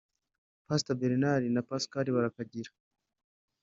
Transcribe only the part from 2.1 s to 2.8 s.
Barakagira